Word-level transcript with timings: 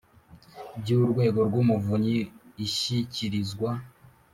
by 0.79 0.89
Urwego 0.99 1.39
rw 1.47 1.55
Umuvunyi 1.61 2.17
ishyikirizwa 2.65 3.69